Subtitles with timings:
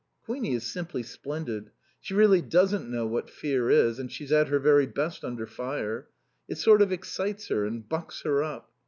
[0.25, 1.69] Queenie is simply splendid.
[1.99, 6.07] She really doesn't know what fear is, and she's at her very best under fire.
[6.47, 8.71] It sort of excites her and bucks her up.